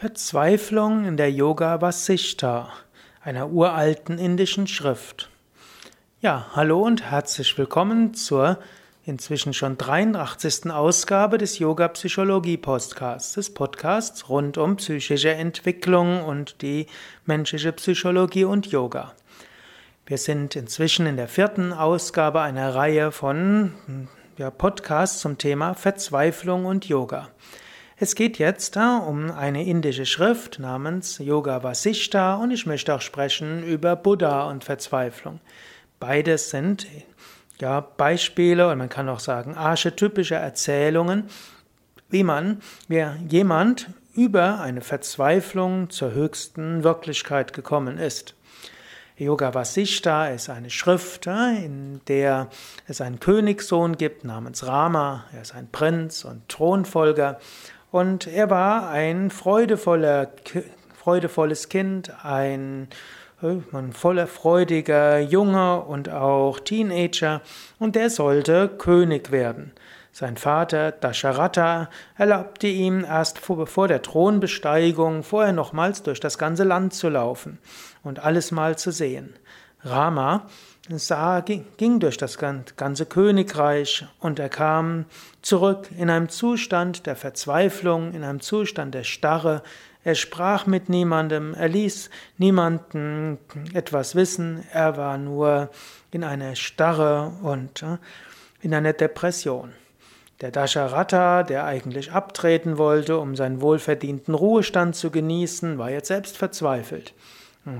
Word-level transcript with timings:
Verzweiflung 0.00 1.06
in 1.06 1.16
der 1.16 1.32
Yoga 1.32 1.80
Vasishta, 1.80 2.72
einer 3.20 3.50
uralten 3.50 4.16
indischen 4.16 4.68
Schrift. 4.68 5.28
Ja, 6.20 6.46
hallo 6.54 6.82
und 6.82 7.10
herzlich 7.10 7.58
willkommen 7.58 8.14
zur 8.14 8.60
inzwischen 9.04 9.54
schon 9.54 9.76
83. 9.76 10.70
Ausgabe 10.70 11.36
des 11.36 11.58
Yoga 11.58 11.88
Psychologie 11.88 12.56
Podcasts, 12.58 13.32
des 13.32 13.52
Podcasts 13.52 14.28
rund 14.28 14.56
um 14.56 14.76
psychische 14.76 15.34
Entwicklung 15.34 16.22
und 16.22 16.62
die 16.62 16.86
menschliche 17.26 17.72
Psychologie 17.72 18.44
und 18.44 18.68
Yoga. 18.68 19.14
Wir 20.06 20.18
sind 20.18 20.54
inzwischen 20.54 21.06
in 21.06 21.16
der 21.16 21.26
vierten 21.26 21.72
Ausgabe 21.72 22.40
einer 22.40 22.72
Reihe 22.72 23.10
von 23.10 24.06
ja, 24.36 24.52
Podcasts 24.52 25.18
zum 25.18 25.38
Thema 25.38 25.74
Verzweiflung 25.74 26.66
und 26.66 26.88
Yoga. 26.88 27.30
Es 28.00 28.14
geht 28.14 28.38
jetzt 28.38 28.76
um 28.76 29.32
eine 29.32 29.64
indische 29.64 30.06
Schrift 30.06 30.60
namens 30.60 31.18
Yoga 31.18 31.64
Vasishta 31.64 32.36
und 32.36 32.52
ich 32.52 32.64
möchte 32.64 32.94
auch 32.94 33.00
sprechen 33.00 33.64
über 33.64 33.96
Buddha 33.96 34.44
und 34.44 34.62
Verzweiflung. 34.62 35.40
Beides 35.98 36.50
sind 36.50 36.86
ja 37.60 37.80
Beispiele 37.80 38.70
und 38.70 38.78
man 38.78 38.88
kann 38.88 39.08
auch 39.08 39.18
sagen 39.18 39.56
archetypische 39.56 40.36
Erzählungen, 40.36 41.24
wie 42.08 42.22
man, 42.22 42.60
wie 42.86 43.04
jemand 43.28 43.88
über 44.14 44.60
eine 44.60 44.80
Verzweiflung 44.80 45.90
zur 45.90 46.12
höchsten 46.12 46.84
Wirklichkeit 46.84 47.52
gekommen 47.52 47.98
ist. 47.98 48.36
Yoga 49.16 49.52
Vasishta 49.52 50.28
ist 50.28 50.48
eine 50.48 50.70
Schrift, 50.70 51.26
in 51.26 52.00
der 52.06 52.48
es 52.86 53.00
einen 53.00 53.18
Königssohn 53.18 53.96
gibt 53.96 54.22
namens 54.22 54.64
Rama. 54.64 55.24
Er 55.34 55.42
ist 55.42 55.56
ein 55.56 55.68
Prinz 55.72 56.24
und 56.24 56.48
Thronfolger 56.48 57.40
und 57.90 58.26
er 58.26 58.50
war 58.50 58.90
ein 58.90 59.30
freudevoller, 59.30 60.30
freudevolles 60.94 61.68
Kind, 61.68 62.12
ein, 62.24 62.88
ein 63.40 63.92
voller 63.92 64.26
freudiger 64.26 65.20
Junge 65.20 65.82
und 65.82 66.10
auch 66.10 66.60
Teenager 66.60 67.40
und 67.78 67.96
der 67.96 68.10
sollte 68.10 68.68
König 68.68 69.30
werden. 69.30 69.72
Sein 70.12 70.36
Vater 70.36 70.90
Dasharatha 70.90 71.88
erlaubte 72.16 72.66
ihm 72.66 73.04
erst 73.04 73.38
vor 73.38 73.88
der 73.88 74.02
Thronbesteigung 74.02 75.22
vorher 75.22 75.52
nochmals 75.52 76.02
durch 76.02 76.18
das 76.18 76.38
ganze 76.38 76.64
Land 76.64 76.92
zu 76.92 77.08
laufen 77.08 77.58
und 78.02 78.18
alles 78.18 78.50
mal 78.50 78.76
zu 78.76 78.90
sehen. 78.90 79.34
Rama 79.84 80.46
sah, 80.96 81.40
ging 81.40 82.00
durch 82.00 82.16
das 82.16 82.38
ganze 82.38 83.06
Königreich 83.06 84.06
und 84.20 84.38
er 84.38 84.48
kam 84.48 85.04
zurück 85.42 85.88
in 85.98 86.08
einem 86.08 86.28
Zustand 86.28 87.06
der 87.06 87.16
Verzweiflung, 87.16 88.14
in 88.14 88.24
einem 88.24 88.40
Zustand 88.40 88.94
der 88.94 89.04
Starre. 89.04 89.62
Er 90.04 90.14
sprach 90.14 90.66
mit 90.66 90.88
niemandem, 90.88 91.52
er 91.54 91.68
ließ 91.68 92.08
niemanden 92.38 93.38
etwas 93.74 94.14
wissen, 94.14 94.64
er 94.72 94.96
war 94.96 95.18
nur 95.18 95.68
in 96.10 96.24
einer 96.24 96.54
Starre 96.56 97.32
und 97.42 97.82
äh, 97.82 97.98
in 98.62 98.72
einer 98.72 98.94
Depression. 98.94 99.72
Der 100.40 100.52
Dasharatha, 100.52 101.42
der 101.42 101.64
eigentlich 101.64 102.12
abtreten 102.12 102.78
wollte, 102.78 103.18
um 103.18 103.34
seinen 103.34 103.60
wohlverdienten 103.60 104.34
Ruhestand 104.34 104.94
zu 104.94 105.10
genießen, 105.10 105.78
war 105.78 105.90
jetzt 105.90 106.08
selbst 106.08 106.36
verzweifelt. 106.36 107.12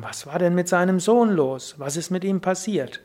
Was 0.00 0.26
war 0.26 0.38
denn 0.38 0.54
mit 0.54 0.68
seinem 0.68 1.00
Sohn 1.00 1.30
los? 1.30 1.74
Was 1.78 1.96
ist 1.96 2.10
mit 2.10 2.24
ihm 2.24 2.40
passiert? 2.40 3.00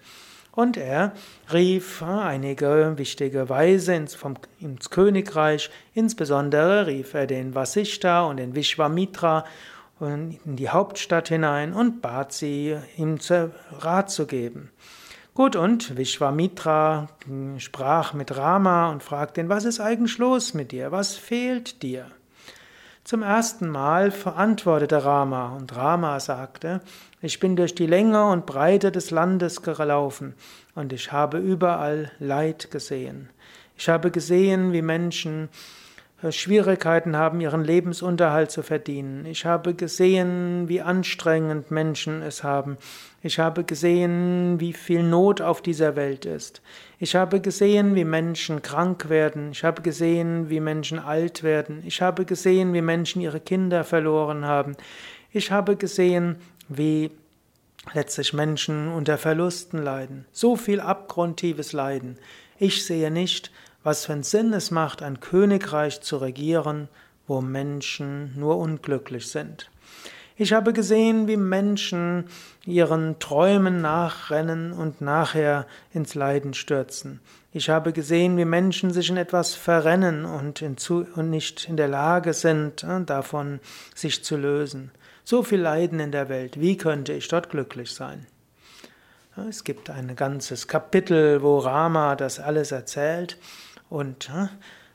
Und 0.51 0.77
er 0.77 1.13
rief 1.51 2.03
einige 2.03 2.93
wichtige 2.97 3.49
Weise 3.49 3.95
ins, 3.95 4.13
vom, 4.13 4.35
ins 4.59 4.91
Königreich, 4.91 5.71
insbesondere 5.95 6.85
rief 6.85 7.15
er 7.15 7.25
den 7.25 7.55
Vasishta 7.55 8.21
und 8.25 8.37
den 8.37 8.53
Vishwamitra 8.53 9.45
in 9.99 10.37
die 10.43 10.69
Hauptstadt 10.69 11.29
hinein 11.29 11.73
und 11.73 12.01
bat 12.01 12.33
sie, 12.33 12.77
ihm 12.97 13.17
Rat 13.79 14.11
zu 14.11 14.27
geben. 14.27 14.71
Gut, 15.33 15.55
und 15.55 15.97
Vishwamitra 15.97 17.07
sprach 17.57 18.13
mit 18.13 18.37
Rama 18.37 18.91
und 18.91 19.01
fragte 19.01 19.41
ihn, 19.41 19.49
was 19.49 19.65
ist 19.65 19.79
eigentlich 19.79 20.19
los 20.19 20.53
mit 20.53 20.71
dir? 20.71 20.91
Was 20.91 21.15
fehlt 21.15 21.81
dir? 21.81 22.05
Zum 23.03 23.21
ersten 23.21 23.67
Mal 23.67 24.11
verantwortete 24.11 25.03
Rama 25.03 25.57
und 25.57 25.75
Rama 25.75 26.21
sagte, 26.21 26.79
ich 27.21 27.37
bin 27.41 27.57
durch 27.57 27.75
die 27.75 27.85
Länge 27.85 28.29
und 28.29 28.45
Breite 28.45 28.93
des 28.93 29.11
Landes 29.11 29.61
gelaufen 29.61 30.35
und 30.73 30.93
ich 30.93 31.11
habe 31.11 31.37
überall 31.39 32.11
Leid 32.19 32.71
gesehen. 32.71 33.29
Ich 33.77 33.89
habe 33.89 34.09
gesehen, 34.09 34.71
wie 34.71 34.81
Menschen 34.81 35.49
Schwierigkeiten 36.31 37.17
haben, 37.17 37.41
ihren 37.41 37.63
Lebensunterhalt 37.63 38.51
zu 38.51 38.63
verdienen. 38.63 39.25
Ich 39.25 39.45
habe 39.45 39.73
gesehen, 39.73 40.69
wie 40.69 40.81
anstrengend 40.81 41.71
Menschen 41.71 42.21
es 42.21 42.43
haben. 42.43 42.77
Ich 43.21 43.39
habe 43.39 43.63
gesehen, 43.63 44.59
wie 44.59 44.73
viel 44.73 45.03
Not 45.03 45.41
auf 45.41 45.61
dieser 45.61 45.95
Welt 45.95 46.25
ist. 46.25 46.61
Ich 46.99 47.15
habe 47.15 47.41
gesehen, 47.41 47.95
wie 47.95 48.05
Menschen 48.05 48.61
krank 48.61 49.09
werden. 49.09 49.51
Ich 49.51 49.63
habe 49.63 49.81
gesehen, 49.81 50.49
wie 50.49 50.59
Menschen 50.59 50.99
alt 50.99 51.43
werden. 51.43 51.83
Ich 51.85 52.01
habe 52.01 52.25
gesehen, 52.25 52.73
wie 52.73 52.81
Menschen 52.81 53.21
ihre 53.21 53.39
Kinder 53.39 53.83
verloren 53.83 54.45
haben. 54.45 54.75
Ich 55.31 55.51
habe 55.51 55.75
gesehen, 55.75 56.37
wie 56.69 57.11
letztlich 57.93 58.33
Menschen 58.33 58.87
unter 58.87 59.17
Verlusten 59.17 59.81
leiden. 59.81 60.25
So 60.31 60.55
viel 60.55 60.79
abgrundtiefes 60.79 61.73
Leiden. 61.73 62.17
Ich 62.57 62.85
sehe 62.85 63.11
nicht, 63.11 63.51
was 63.83 64.05
für 64.05 64.13
einen 64.13 64.23
Sinn 64.23 64.53
es 64.53 64.71
macht, 64.71 65.01
ein 65.01 65.19
Königreich 65.19 66.01
zu 66.01 66.17
regieren, 66.17 66.87
wo 67.27 67.41
Menschen 67.41 68.37
nur 68.37 68.57
unglücklich 68.57 69.27
sind. 69.27 69.69
Ich 70.35 70.51
habe 70.51 70.73
gesehen, 70.73 71.27
wie 71.27 71.37
Menschen 71.37 72.25
ihren 72.65 73.19
Träumen 73.19 73.81
nachrennen 73.81 74.73
und 74.73 74.99
nachher 74.99 75.67
ins 75.93 76.15
Leiden 76.15 76.55
stürzen. 76.55 77.19
Ich 77.51 77.69
habe 77.69 77.93
gesehen, 77.93 78.35
wie 78.37 78.45
Menschen 78.45 78.91
sich 78.91 79.09
in 79.09 79.17
etwas 79.17 79.53
verrennen 79.53 80.25
und, 80.25 80.63
und 80.63 81.29
nicht 81.29 81.69
in 81.69 81.77
der 81.77 81.87
Lage 81.87 82.33
sind, 82.33 82.83
äh, 82.83 83.03
davon 83.03 83.59
sich 83.93 84.23
zu 84.23 84.35
lösen. 84.35 84.91
So 85.23 85.43
viel 85.43 85.61
Leiden 85.61 85.99
in 85.99 86.11
der 86.11 86.29
Welt. 86.29 86.59
Wie 86.59 86.77
könnte 86.77 87.13
ich 87.13 87.27
dort 87.27 87.51
glücklich 87.51 87.91
sein? 87.91 88.25
Es 89.49 89.63
gibt 89.63 89.89
ein 89.89 90.15
ganzes 90.15 90.67
Kapitel, 90.67 91.41
wo 91.41 91.59
Rama 91.59 92.15
das 92.15 92.39
alles 92.39 92.71
erzählt. 92.71 93.37
Und 93.93 94.31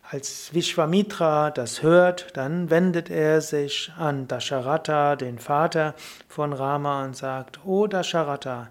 als 0.03 0.53
Vishwamitra 0.53 1.53
das 1.53 1.85
hört, 1.85 2.37
dann 2.37 2.69
wendet 2.69 3.11
er 3.11 3.41
sich 3.41 3.93
an 3.97 4.27
Dasharatha, 4.27 5.15
den 5.15 5.39
Vater 5.39 5.95
von 6.27 6.53
Rama, 6.53 7.05
und 7.05 7.17
sagt, 7.17 7.65
O 7.65 7.87
Dasharatha, 7.87 8.71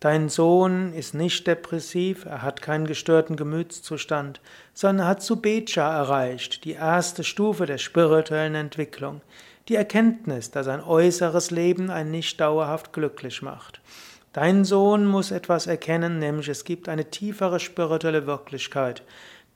dein 0.00 0.30
Sohn 0.30 0.92
ist 0.94 1.14
nicht 1.14 1.46
depressiv, 1.46 2.24
er 2.24 2.42
hat 2.42 2.60
keinen 2.60 2.88
gestörten 2.88 3.36
Gemütszustand, 3.36 4.40
sondern 4.74 5.06
hat 5.06 5.22
Subecha 5.22 5.96
erreicht, 5.96 6.64
die 6.64 6.72
erste 6.72 7.22
Stufe 7.22 7.64
der 7.64 7.78
spirituellen 7.78 8.56
Entwicklung, 8.56 9.20
die 9.68 9.76
Erkenntnis, 9.76 10.50
dass 10.50 10.66
ein 10.66 10.82
äußeres 10.82 11.52
Leben 11.52 11.88
einen 11.90 12.10
nicht 12.10 12.40
dauerhaft 12.40 12.92
glücklich 12.92 13.42
macht. 13.42 13.80
Dein 14.32 14.64
Sohn 14.64 15.06
muss 15.06 15.30
etwas 15.30 15.68
erkennen, 15.68 16.18
nämlich 16.18 16.48
es 16.48 16.64
gibt 16.64 16.88
eine 16.88 17.10
tiefere 17.10 17.60
spirituelle 17.60 18.26
Wirklichkeit. 18.26 19.02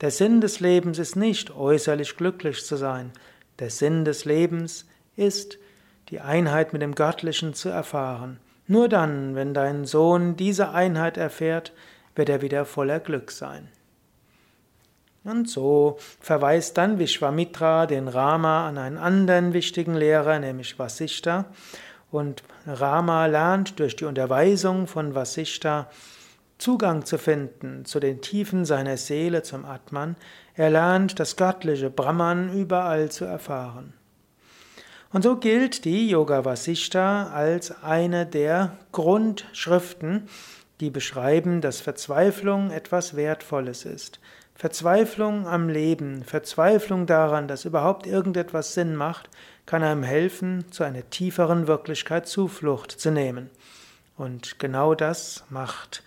Der 0.02 0.10
Sinn 0.10 0.40
des 0.40 0.58
Lebens 0.58 0.98
ist 0.98 1.14
nicht 1.14 1.54
äußerlich 1.54 2.16
glücklich 2.16 2.66
zu 2.66 2.74
sein. 2.76 3.12
Der 3.60 3.70
Sinn 3.70 4.04
des 4.04 4.24
Lebens 4.24 4.84
ist, 5.14 5.58
die 6.08 6.18
Einheit 6.18 6.72
mit 6.72 6.82
dem 6.82 6.96
Göttlichen 6.96 7.54
zu 7.54 7.68
erfahren. 7.68 8.40
Nur 8.66 8.88
dann, 8.88 9.36
wenn 9.36 9.54
dein 9.54 9.84
Sohn 9.84 10.34
diese 10.34 10.70
Einheit 10.70 11.16
erfährt, 11.16 11.72
wird 12.16 12.28
er 12.28 12.42
wieder 12.42 12.64
voller 12.64 12.98
Glück 12.98 13.30
sein. 13.30 13.68
Und 15.22 15.48
so 15.48 15.98
verweist 16.18 16.76
dann 16.78 16.98
Vishwamitra 16.98 17.86
den 17.86 18.08
Rama 18.08 18.68
an 18.68 18.78
einen 18.78 18.98
anderen 18.98 19.52
wichtigen 19.52 19.94
Lehrer, 19.94 20.40
nämlich 20.40 20.80
Vasishta. 20.80 21.44
Und 22.10 22.42
Rama 22.66 23.26
lernt 23.26 23.78
durch 23.78 23.94
die 23.94 24.04
Unterweisung 24.04 24.88
von 24.88 25.14
Vasishta 25.14 25.88
Zugang 26.62 27.04
zu 27.04 27.18
finden 27.18 27.84
zu 27.84 27.98
den 27.98 28.20
Tiefen 28.20 28.64
seiner 28.64 28.96
Seele, 28.96 29.42
zum 29.42 29.64
Atman. 29.64 30.14
Er 30.54 30.70
lernt 30.70 31.18
das 31.18 31.34
göttliche 31.34 31.90
Brahman 31.90 32.56
überall 32.56 33.10
zu 33.10 33.24
erfahren. 33.24 33.94
Und 35.12 35.22
so 35.22 35.38
gilt 35.38 35.84
die 35.84 36.08
Yoga 36.08 36.44
Vasishta 36.44 37.32
als 37.32 37.82
eine 37.82 38.26
der 38.26 38.78
Grundschriften, 38.92 40.28
die 40.78 40.90
beschreiben, 40.90 41.62
dass 41.62 41.80
Verzweiflung 41.80 42.70
etwas 42.70 43.16
Wertvolles 43.16 43.84
ist. 43.84 44.20
Verzweiflung 44.54 45.48
am 45.48 45.68
Leben, 45.68 46.22
Verzweiflung 46.22 47.06
daran, 47.06 47.48
dass 47.48 47.64
überhaupt 47.64 48.06
irgendetwas 48.06 48.74
Sinn 48.74 48.94
macht, 48.94 49.28
kann 49.66 49.82
einem 49.82 50.04
helfen, 50.04 50.70
zu 50.70 50.84
einer 50.84 51.10
tieferen 51.10 51.66
Wirklichkeit 51.66 52.28
Zuflucht 52.28 52.92
zu 52.92 53.10
nehmen. 53.10 53.50
Und 54.16 54.60
genau 54.60 54.94
das 54.94 55.42
macht 55.50 56.04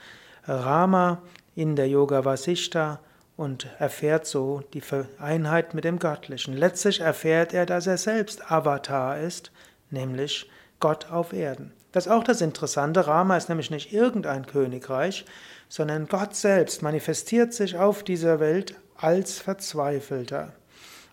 Rama 0.48 1.22
in 1.56 1.76
der 1.76 1.88
Yoga 1.88 2.26
Vasishta 2.26 3.00
und 3.38 3.68
erfährt 3.80 4.26
so 4.26 4.62
die 4.74 4.82
Einheit 5.20 5.74
mit 5.74 5.84
dem 5.84 6.00
Göttlichen. 6.00 6.56
Letztlich 6.56 7.02
erfährt 7.02 7.54
er, 7.54 7.66
dass 7.66 7.88
er 7.88 7.98
selbst 7.98 8.52
Avatar 8.52 9.20
ist, 9.20 9.52
nämlich 9.90 10.50
Gott 10.80 11.12
auf 11.12 11.34
Erden. 11.34 11.74
Das 11.92 12.06
ist 12.06 12.12
auch 12.12 12.24
das 12.24 12.42
Interessante. 12.42 13.08
Rama 13.08 13.38
ist 13.38 13.50
nämlich 13.50 13.72
nicht 13.72 13.94
irgendein 13.94 14.46
Königreich, 14.46 15.26
sondern 15.70 16.08
Gott 16.08 16.36
selbst 16.36 16.82
manifestiert 16.82 17.54
sich 17.54 17.78
auf 17.78 18.04
dieser 18.04 18.40
Welt 18.40 18.76
als 18.98 19.40
Verzweifelter. 19.40 20.54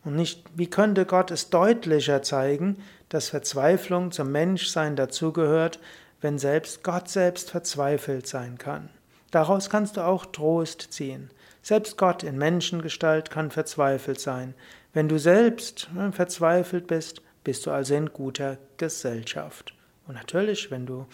Und 0.04 0.16
nicht, 0.16 0.44
wie 0.56 0.68
könnte 0.68 1.06
Gott 1.06 1.30
es 1.30 1.50
deutlicher 1.50 2.22
zeigen, 2.22 2.82
dass 3.08 3.28
Verzweiflung 3.28 4.10
zum 4.10 4.32
Menschsein 4.32 4.96
dazugehört, 4.96 5.78
wenn 6.20 6.38
selbst 6.38 6.82
Gott 6.82 7.08
selbst 7.08 7.50
verzweifelt 7.50 8.26
sein 8.26 8.58
kann. 8.58 8.88
Daraus 9.32 9.68
kannst 9.68 9.96
du 9.96 10.02
auch 10.02 10.26
Trost 10.26 10.92
ziehen. 10.92 11.30
Selbst 11.62 11.96
Gott 11.96 12.22
in 12.22 12.38
Menschengestalt 12.38 13.30
kann 13.30 13.50
verzweifelt 13.50 14.20
sein. 14.20 14.54
Wenn 14.92 15.08
du 15.08 15.18
selbst 15.18 15.88
hm, 15.94 16.12
verzweifelt 16.12 16.86
bist, 16.86 17.22
bist 17.42 17.66
du 17.66 17.70
also 17.70 17.94
in 17.94 18.12
guter 18.12 18.58
Gesellschaft. 18.76 19.74
Und 20.06 20.14
natürlich, 20.14 20.70
wenn 20.70 20.86
du 20.86 21.06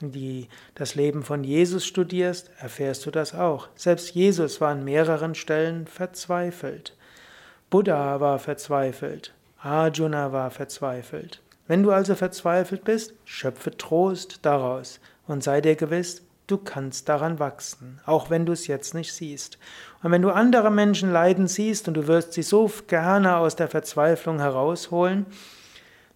die, 0.00 0.48
das 0.74 0.94
Leben 0.94 1.22
von 1.22 1.42
Jesus 1.42 1.84
studierst, 1.84 2.50
erfährst 2.58 3.06
du 3.06 3.10
das 3.10 3.34
auch. 3.34 3.68
Selbst 3.74 4.14
Jesus 4.14 4.60
war 4.60 4.70
an 4.70 4.84
mehreren 4.84 5.34
Stellen 5.34 5.86
verzweifelt. 5.86 6.96
Buddha 7.70 8.20
war 8.20 8.38
verzweifelt. 8.38 9.34
Arjuna 9.58 10.30
war 10.32 10.50
verzweifelt. 10.50 11.40
Wenn 11.66 11.82
du 11.82 11.90
also 11.90 12.14
verzweifelt 12.14 12.84
bist, 12.84 13.14
schöpfe 13.24 13.76
Trost 13.76 14.40
daraus 14.42 15.00
und 15.26 15.42
sei 15.42 15.60
dir 15.60 15.74
gewiss, 15.74 16.22
du 16.46 16.58
kannst 16.58 17.08
daran 17.08 17.38
wachsen, 17.38 18.00
auch 18.06 18.30
wenn 18.30 18.46
du 18.46 18.52
es 18.52 18.66
jetzt 18.66 18.94
nicht 18.94 19.12
siehst. 19.12 19.58
Und 20.02 20.10
wenn 20.10 20.22
du 20.22 20.30
andere 20.30 20.70
Menschen 20.70 21.12
leiden 21.12 21.48
siehst 21.48 21.88
und 21.88 21.94
du 21.94 22.06
wirst 22.06 22.32
sie 22.34 22.42
so 22.42 22.70
gerne 22.86 23.36
aus 23.36 23.56
der 23.56 23.68
Verzweiflung 23.68 24.38
herausholen, 24.40 25.26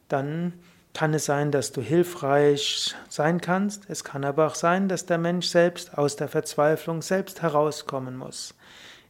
dann 0.08 0.52
kann 0.94 1.14
es 1.14 1.26
sein, 1.26 1.52
dass 1.52 1.72
du 1.72 1.80
hilfreich 1.80 2.94
sein 3.08 3.40
kannst. 3.40 3.88
Es 3.88 4.04
kann 4.04 4.24
aber 4.24 4.46
auch 4.46 4.54
sein, 4.54 4.88
dass 4.88 5.06
der 5.06 5.18
Mensch 5.18 5.46
selbst 5.46 5.96
aus 5.96 6.16
der 6.16 6.28
Verzweiflung 6.28 7.02
selbst 7.02 7.42
herauskommen 7.42 8.16
muss. 8.16 8.54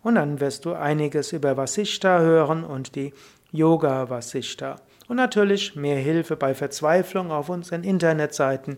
und 0.01 0.15
dann 0.15 0.39
wirst 0.39 0.63
du 0.63 0.71
einiges 0.71 1.33
über 1.33 1.57
Vasishta 1.57 2.19
hören 2.19 2.63
und 2.63 2.95
die 2.95 3.13
Yoga 3.51 4.09
Vasishta. 4.09 4.77
Und 5.07 5.17
natürlich 5.17 5.75
mehr 5.75 5.97
Hilfe 5.97 6.35
bei 6.35 6.53
Verzweiflung 6.53 7.31
auf 7.31 7.49
unseren 7.49 7.83
Internetseiten 7.83 8.77